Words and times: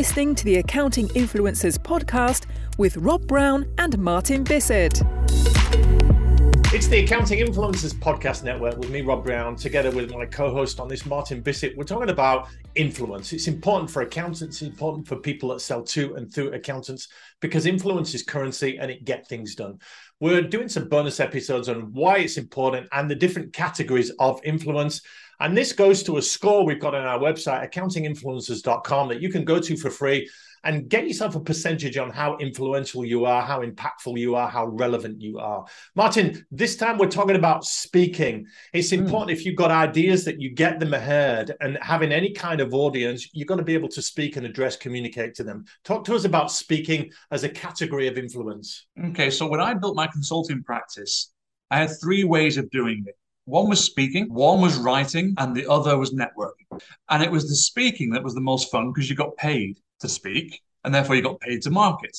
listening 0.00 0.34
to 0.34 0.46
the 0.46 0.56
Accounting 0.56 1.08
Influencers 1.08 1.76
podcast 1.76 2.46
with 2.78 2.96
Rob 2.96 3.26
Brown 3.26 3.70
and 3.76 3.98
Martin 3.98 4.42
Bissett. 4.44 5.02
It's 6.72 6.86
the 6.88 7.04
Accounting 7.04 7.46
Influencers 7.46 7.92
Podcast 7.92 8.42
Network 8.42 8.78
with 8.78 8.88
me, 8.88 9.02
Rob 9.02 9.22
Brown, 9.22 9.56
together 9.56 9.90
with 9.90 10.10
my 10.10 10.24
co 10.24 10.54
host 10.54 10.80
on 10.80 10.88
this, 10.88 11.04
Martin 11.04 11.42
Bissett. 11.42 11.76
We're 11.76 11.84
talking 11.84 12.08
about 12.08 12.48
influence. 12.76 13.34
It's 13.34 13.46
important 13.46 13.90
for 13.90 14.00
accountants, 14.00 14.40
it's 14.40 14.62
important 14.62 15.06
for 15.06 15.16
people 15.16 15.50
that 15.50 15.60
sell 15.60 15.82
to 15.82 16.14
and 16.14 16.32
through 16.32 16.54
accountants 16.54 17.08
because 17.40 17.66
influence 17.66 18.14
is 18.14 18.22
currency 18.22 18.78
and 18.78 18.90
it 18.90 19.04
gets 19.04 19.28
things 19.28 19.54
done. 19.54 19.80
We're 20.18 20.40
doing 20.40 20.70
some 20.70 20.88
bonus 20.88 21.20
episodes 21.20 21.68
on 21.68 21.92
why 21.92 22.20
it's 22.20 22.38
important 22.38 22.88
and 22.92 23.10
the 23.10 23.16
different 23.16 23.52
categories 23.52 24.10
of 24.18 24.40
influence. 24.44 25.02
And 25.40 25.56
this 25.56 25.72
goes 25.72 26.02
to 26.04 26.18
a 26.18 26.22
score 26.22 26.64
we've 26.64 26.80
got 26.80 26.94
on 26.94 27.04
our 27.04 27.18
website, 27.18 27.68
accountinginfluencers.com, 27.70 29.08
that 29.08 29.22
you 29.22 29.30
can 29.30 29.44
go 29.44 29.58
to 29.58 29.76
for 29.76 29.90
free 29.90 30.28
and 30.64 30.88
get 30.88 31.06
yourself 31.06 31.34
a 31.36 31.40
percentage 31.40 31.96
on 31.96 32.10
how 32.10 32.36
influential 32.36 33.04
you 33.04 33.24
are, 33.24 33.42
how 33.42 33.62
impactful 33.62 34.18
you 34.18 34.34
are, 34.34 34.48
how 34.48 34.66
relevant 34.66 35.20
you 35.20 35.38
are. 35.38 35.64
Martin, 35.94 36.44
this 36.50 36.76
time 36.76 36.98
we're 36.98 37.08
talking 37.08 37.36
about 37.36 37.64
speaking. 37.64 38.46
It's 38.72 38.90
hmm. 38.90 39.00
important 39.00 39.30
mm. 39.30 39.40
if 39.40 39.46
you've 39.46 39.56
got 39.56 39.70
ideas 39.70 40.24
that 40.26 40.40
you 40.40 40.50
get 40.50 40.78
them 40.78 40.94
ahead 40.94 41.56
and 41.60 41.78
having 41.80 42.12
any 42.12 42.32
kind 42.32 42.60
of 42.60 42.74
audience, 42.74 43.28
you're 43.32 43.46
going 43.46 43.58
to 43.58 43.64
be 43.64 43.74
able 43.74 43.88
to 43.88 44.02
speak 44.02 44.36
and 44.36 44.44
address, 44.44 44.76
communicate 44.76 45.34
to 45.36 45.44
them. 45.44 45.64
Talk 45.84 46.04
to 46.04 46.14
us 46.14 46.24
about 46.24 46.52
speaking 46.52 47.10
as 47.30 47.44
a 47.44 47.48
category 47.48 48.06
of 48.08 48.18
influence. 48.18 48.86
Okay, 49.02 49.30
so 49.30 49.46
when 49.46 49.60
I 49.60 49.74
built 49.74 49.96
my 49.96 50.06
consulting 50.06 50.62
practice, 50.62 51.32
I 51.70 51.78
had 51.78 51.90
three 52.02 52.24
ways 52.24 52.58
of 52.58 52.68
doing 52.70 53.04
it. 53.06 53.16
One 53.50 53.68
was 53.68 53.84
speaking, 53.84 54.32
one 54.32 54.60
was 54.60 54.76
writing, 54.76 55.34
and 55.38 55.54
the 55.54 55.68
other 55.68 55.98
was 55.98 56.14
networking. 56.14 56.80
And 57.08 57.22
it 57.22 57.30
was 57.30 57.48
the 57.48 57.56
speaking 57.56 58.10
that 58.10 58.22
was 58.22 58.34
the 58.34 58.40
most 58.40 58.70
fun 58.70 58.92
because 58.92 59.10
you 59.10 59.16
got 59.16 59.36
paid 59.36 59.78
to 60.00 60.08
speak, 60.08 60.60
and 60.84 60.94
therefore 60.94 61.16
you 61.16 61.22
got 61.22 61.40
paid 61.40 61.62
to 61.62 61.70
market. 61.70 62.16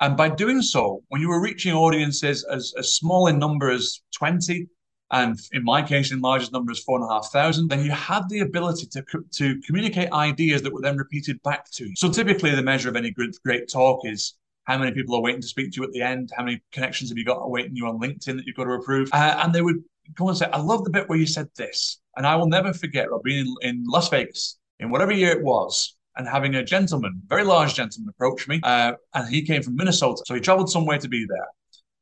And 0.00 0.16
by 0.16 0.28
doing 0.28 0.60
so, 0.60 1.02
when 1.08 1.22
you 1.22 1.28
were 1.28 1.40
reaching 1.40 1.72
audiences 1.72 2.44
as, 2.44 2.74
as 2.78 2.94
small 2.94 3.28
in 3.28 3.38
number 3.38 3.70
as 3.70 4.00
20, 4.16 4.68
and 5.12 5.38
in 5.52 5.64
my 5.64 5.82
case, 5.82 6.12
in 6.12 6.20
largest 6.20 6.52
number 6.52 6.72
as 6.72 6.80
four 6.80 7.00
and 7.00 7.08
a 7.08 7.12
half 7.12 7.30
thousand, 7.32 7.68
then 7.68 7.84
you 7.84 7.92
had 7.92 8.28
the 8.28 8.40
ability 8.40 8.86
to, 8.88 9.04
to 9.32 9.60
communicate 9.62 10.12
ideas 10.12 10.62
that 10.62 10.72
were 10.72 10.82
then 10.82 10.96
repeated 10.96 11.40
back 11.42 11.70
to 11.72 11.86
you. 11.86 11.94
So 11.96 12.10
typically, 12.10 12.54
the 12.54 12.62
measure 12.62 12.88
of 12.88 12.96
any 12.96 13.12
good, 13.12 13.30
great 13.44 13.70
talk 13.70 14.00
is 14.04 14.34
how 14.64 14.76
many 14.76 14.90
people 14.90 15.14
are 15.14 15.22
waiting 15.22 15.40
to 15.40 15.46
speak 15.46 15.72
to 15.72 15.80
you 15.80 15.84
at 15.84 15.92
the 15.92 16.02
end, 16.02 16.30
how 16.36 16.42
many 16.42 16.60
connections 16.72 17.10
have 17.10 17.16
you 17.16 17.24
got 17.24 17.38
awaiting 17.38 17.76
you 17.76 17.86
on 17.86 18.00
LinkedIn 18.00 18.36
that 18.36 18.46
you've 18.46 18.56
got 18.56 18.64
to 18.64 18.72
approve. 18.72 19.08
Uh, 19.12 19.40
and 19.42 19.54
they 19.54 19.62
would 19.62 19.82
come 20.14 20.28
and 20.28 20.36
say, 20.36 20.46
I 20.52 20.60
love 20.60 20.84
the 20.84 20.90
bit 20.90 21.08
where 21.08 21.18
you 21.18 21.26
said 21.26 21.48
this. 21.56 21.98
And 22.16 22.26
I 22.26 22.36
will 22.36 22.48
never 22.48 22.72
forget, 22.72 23.10
Rob, 23.10 23.22
being 23.22 23.54
in, 23.62 23.68
in 23.68 23.84
Las 23.86 24.08
Vegas 24.08 24.58
in 24.78 24.90
whatever 24.90 25.12
year 25.12 25.30
it 25.30 25.42
was, 25.42 25.96
and 26.16 26.26
having 26.26 26.54
a 26.54 26.64
gentleman, 26.64 27.20
very 27.26 27.44
large 27.44 27.74
gentleman, 27.74 28.08
approach 28.08 28.48
me. 28.48 28.60
Uh, 28.62 28.92
and 29.14 29.28
he 29.28 29.42
came 29.42 29.62
from 29.62 29.76
Minnesota. 29.76 30.22
So 30.26 30.34
he 30.34 30.40
traveled 30.40 30.70
somewhere 30.70 30.98
to 30.98 31.08
be 31.08 31.26
there. 31.28 31.46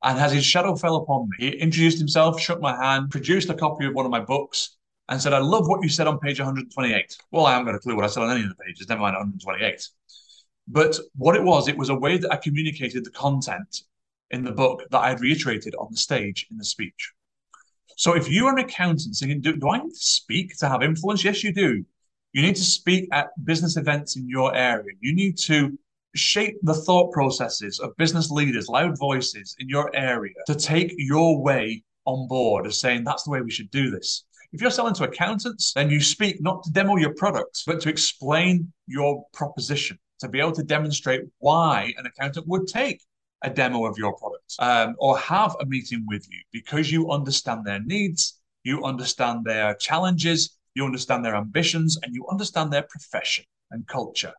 And 0.03 0.19
as 0.19 0.33
his 0.33 0.45
shadow 0.45 0.77
fell 0.77 0.97
upon 0.97 1.29
me, 1.31 1.51
he 1.51 1.57
introduced 1.57 1.99
himself, 1.99 2.41
shook 2.41 2.61
my 2.61 2.77
hand, 2.77 3.11
produced 3.11 3.49
a 3.49 3.55
copy 3.55 3.87
of 3.87 3.95
one 3.95 4.05
of 4.05 4.11
my 4.11 4.21
books, 4.21 4.77
and 5.09 5.21
said, 5.21 5.33
I 5.33 5.39
love 5.39 5.67
what 5.67 5.83
you 5.83 5.89
said 5.89 6.07
on 6.07 6.19
page 6.19 6.39
128. 6.39 7.17
Well, 7.31 7.47
I 7.47 7.53
haven't 7.53 7.67
got 7.67 7.75
a 7.75 7.79
clue 7.79 7.97
what 7.97 8.05
I 8.05 8.09
said 8.09 8.23
on 8.23 8.31
any 8.31 8.43
of 8.43 8.51
the 8.51 8.63
pages, 8.65 8.89
never 8.89 9.01
mind 9.01 9.15
128. 9.15 9.89
But 10.69 10.99
what 11.17 11.37
it 11.37 11.43
was, 11.43 11.69
it 11.69 11.77
was 11.77 11.89
a 11.89 11.95
way 11.95 12.19
that 12.19 12.33
I 12.33 12.37
communicated 12.37 13.05
the 13.05 13.11
content 13.11 13.83
in 14.31 14.45
the 14.45 14.53
book 14.53 14.83
that 14.91 14.99
I 14.99 15.11
had 15.11 15.21
reiterated 15.21 15.75
on 15.79 15.89
the 15.91 15.97
stage 15.97 16.47
in 16.51 16.57
the 16.57 16.65
speech. 16.65 17.13
So 17.97 18.15
if 18.15 18.29
you're 18.29 18.51
an 18.51 18.59
accountant 18.59 19.17
thinking, 19.17 19.41
do, 19.41 19.57
do 19.57 19.69
I 19.69 19.79
need 19.79 19.91
to 19.91 19.97
speak 19.97 20.57
to 20.59 20.69
have 20.69 20.83
influence? 20.83 21.25
Yes, 21.25 21.45
you 21.45 21.53
do. 21.53 21.85
You 22.33 22.43
need 22.43 22.57
to 22.57 22.65
speak 22.65 23.09
at 23.13 23.29
business 23.45 23.77
events 23.77 24.17
in 24.17 24.29
your 24.29 24.55
area. 24.55 24.93
You 25.01 25.15
need 25.15 25.39
to 25.39 25.79
shape 26.15 26.57
the 26.63 26.75
thought 26.75 27.13
processes 27.13 27.79
of 27.79 27.97
business 27.97 28.31
leaders, 28.31 28.69
loud 28.69 28.98
voices 28.98 29.55
in 29.58 29.69
your 29.69 29.95
area 29.95 30.35
to 30.47 30.55
take 30.55 30.92
your 30.97 31.41
way 31.41 31.83
on 32.07 32.29
board 32.29 32.67
as 32.67 32.79
saying 32.79 33.05
that's 33.05 33.25
the 33.25 33.31
way 33.31 33.41
we 33.41 33.51
should 33.51 33.70
do 33.70 33.91
this. 33.91 34.25
If 34.53 34.61
you're 34.61 34.70
selling 34.70 34.95
to 34.95 35.05
accountants, 35.05 35.73
then 35.73 35.91
you 35.91 36.01
speak 36.01 36.41
not 36.41 36.63
to 36.63 36.70
demo 36.70 36.97
your 36.97 37.14
product, 37.14 37.63
but 37.67 37.81
to 37.81 37.89
explain 37.89 38.73
your 38.87 39.25
proposition, 39.33 39.98
to 40.20 40.29
be 40.29 40.39
able 40.39 40.53
to 40.53 40.63
demonstrate 40.63 41.23
why 41.39 41.92
an 41.98 42.07
accountant 42.07 42.47
would 42.47 42.69
take 42.69 43.01
a 43.45 43.51
demo 43.51 43.85
of 43.85 43.97
your 43.99 44.15
product 44.17 44.57
um, 44.59 44.97
or 44.99 45.17
have 45.19 45.55
a 45.61 45.67
meeting 45.67 46.05
with 46.09 46.27
you 46.31 46.41
because 46.53 46.91
you 46.91 47.11
understand 47.11 47.65
their 47.65 47.81
needs, 47.81 48.41
you 48.65 48.83
understand 48.85 49.45
their 49.45 49.75
challenges, 49.75 50.57
you 50.75 50.85
understand 50.85 51.25
their 51.25 51.37
ambitions, 51.37 51.99
and 52.03 52.15
you 52.15 52.27
understand 52.31 52.73
their 52.73 52.83
profession 52.83 53.45
and 53.71 53.87
culture. 53.87 54.33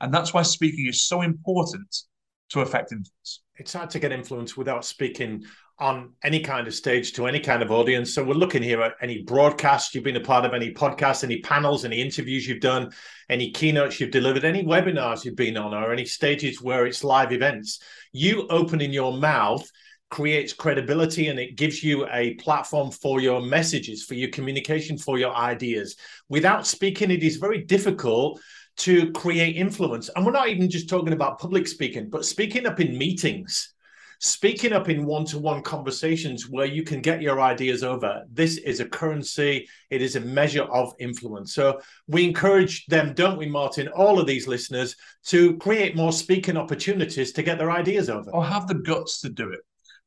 And 0.00 0.12
that's 0.12 0.34
why 0.34 0.42
speaking 0.42 0.86
is 0.86 1.02
so 1.02 1.22
important 1.22 2.02
to 2.50 2.60
affect 2.60 2.92
influence. 2.92 3.42
It's 3.56 3.72
hard 3.72 3.90
to 3.90 3.98
get 3.98 4.12
influence 4.12 4.56
without 4.56 4.84
speaking 4.84 5.44
on 5.78 6.12
any 6.22 6.40
kind 6.40 6.66
of 6.66 6.74
stage 6.74 7.14
to 7.14 7.26
any 7.26 7.40
kind 7.40 7.62
of 7.62 7.70
audience. 7.70 8.12
So 8.12 8.22
we're 8.22 8.34
looking 8.34 8.62
here 8.62 8.82
at 8.82 8.94
any 9.00 9.22
broadcast 9.22 9.94
you've 9.94 10.04
been 10.04 10.16
a 10.16 10.20
part 10.20 10.44
of, 10.44 10.52
any 10.52 10.74
podcasts, 10.74 11.24
any 11.24 11.40
panels, 11.40 11.84
any 11.84 12.00
interviews 12.00 12.46
you've 12.46 12.60
done, 12.60 12.90
any 13.30 13.50
keynotes 13.50 13.98
you've 13.98 14.10
delivered, 14.10 14.44
any 14.44 14.62
webinars 14.62 15.24
you've 15.24 15.36
been 15.36 15.56
on, 15.56 15.72
or 15.72 15.90
any 15.90 16.04
stages 16.04 16.60
where 16.60 16.86
it's 16.86 17.02
live 17.02 17.32
events. 17.32 17.80
You 18.12 18.46
opening 18.48 18.92
your 18.92 19.16
mouth 19.16 19.66
creates 20.10 20.52
credibility 20.52 21.28
and 21.28 21.38
it 21.38 21.56
gives 21.56 21.82
you 21.82 22.06
a 22.10 22.34
platform 22.34 22.90
for 22.90 23.20
your 23.20 23.40
messages, 23.40 24.04
for 24.04 24.14
your 24.14 24.30
communication, 24.30 24.98
for 24.98 25.18
your 25.18 25.34
ideas. 25.34 25.96
Without 26.28 26.66
speaking, 26.66 27.10
it 27.10 27.22
is 27.22 27.36
very 27.36 27.64
difficult 27.64 28.40
to 28.78 29.10
create 29.12 29.56
influence. 29.56 30.10
And 30.14 30.24
we're 30.24 30.32
not 30.32 30.48
even 30.48 30.70
just 30.70 30.88
talking 30.88 31.12
about 31.12 31.38
public 31.38 31.68
speaking, 31.68 32.08
but 32.08 32.24
speaking 32.24 32.66
up 32.66 32.80
in 32.80 32.96
meetings, 32.96 33.74
speaking 34.20 34.72
up 34.72 34.88
in 34.88 35.04
one 35.04 35.24
to 35.26 35.38
one 35.38 35.62
conversations 35.62 36.48
where 36.48 36.66
you 36.66 36.82
can 36.82 37.00
get 37.00 37.22
your 37.22 37.40
ideas 37.40 37.82
over. 37.82 38.24
This 38.30 38.58
is 38.58 38.80
a 38.80 38.88
currency, 38.88 39.68
it 39.90 40.02
is 40.02 40.16
a 40.16 40.20
measure 40.20 40.64
of 40.64 40.92
influence. 40.98 41.54
So 41.54 41.80
we 42.06 42.24
encourage 42.24 42.86
them, 42.86 43.14
don't 43.14 43.38
we, 43.38 43.46
Martin, 43.46 43.88
all 43.88 44.18
of 44.18 44.26
these 44.26 44.46
listeners 44.46 44.96
to 45.26 45.56
create 45.58 45.96
more 45.96 46.12
speaking 46.12 46.56
opportunities 46.56 47.32
to 47.32 47.42
get 47.42 47.58
their 47.58 47.70
ideas 47.70 48.10
over. 48.10 48.30
Or 48.30 48.44
have 48.44 48.66
the 48.66 48.74
guts 48.74 49.20
to 49.22 49.30
do 49.30 49.50
it 49.52 49.60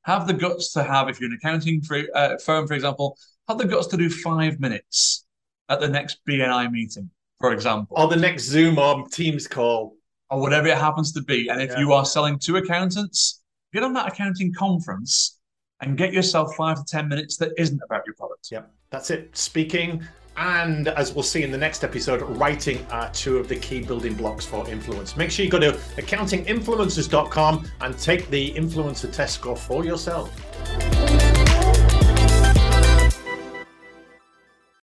have 0.04 0.28
the 0.28 0.34
guts 0.34 0.72
to 0.74 0.84
have, 0.84 1.10
if 1.10 1.20
you're 1.20 1.30
an 1.30 1.38
accounting 1.42 1.82
uh, 2.14 2.38
firm, 2.38 2.68
for 2.68 2.74
example, 2.74 3.18
have 3.48 3.58
the 3.58 3.66
guts 3.66 3.88
to 3.88 3.98
do 3.98 4.10
five 4.10 4.60
minutes 4.60 5.26
at 5.70 5.80
the 5.80 5.88
next 5.88 6.20
BNI 6.28 6.72
meeting, 6.72 7.10
for 7.40 7.54
example. 7.54 7.96
Or 8.00 8.08
the 8.08 8.16
next 8.16 8.44
Zoom 8.44 8.78
or 8.78 9.08
Teams 9.10 9.48
call. 9.48 9.96
Or 10.30 10.42
whatever 10.42 10.68
it 10.68 10.78
happens 10.78 11.12
to 11.14 11.22
be. 11.22 11.50
And 11.50 11.62
if 11.62 11.72
yeah. 11.72 11.80
you 11.80 11.94
are 11.94 12.06
selling 12.06 12.40
to 12.40 12.58
accountants, 12.58 13.42
get 13.72 13.84
on 13.84 13.94
that 13.94 14.08
accounting 14.08 14.54
conference 14.54 15.40
and 15.82 15.98
get 15.98 16.12
yourself 16.14 16.56
five 16.56 16.78
to 16.78 16.84
10 16.86 17.08
minutes 17.08 17.38
that 17.38 17.52
isn't 17.58 17.82
about 17.86 18.02
your 18.08 18.16
product. 18.16 18.50
Yep. 18.52 18.72
That's 18.90 19.12
it. 19.12 19.36
Speaking 19.38 20.04
and 20.38 20.88
as 20.88 21.14
we'll 21.14 21.24
see 21.24 21.44
in 21.44 21.52
the 21.52 21.58
next 21.58 21.84
episode, 21.84 22.22
writing 22.38 22.86
are 22.90 23.12
two 23.12 23.38
of 23.38 23.48
the 23.48 23.56
key 23.56 23.82
building 23.82 24.16
blocks 24.16 24.46
for 24.46 24.68
influence. 24.70 25.16
Make 25.16 25.30
sure 25.30 25.46
you 25.46 25.52
go 25.52 25.60
to 25.60 25.74
accountinginfluencers.com 25.74 27.70
and 27.82 28.00
take 28.00 28.30
the 28.30 28.54
influencer 28.54 29.12
test 29.14 29.36
score 29.36 29.56
for 29.56 29.86
yourself. 29.86 30.32